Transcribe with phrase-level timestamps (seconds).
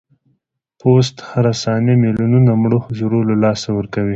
[0.79, 4.09] پوست هره ثانیه ملیونونه مړه حجرو له لاسه ورکوي.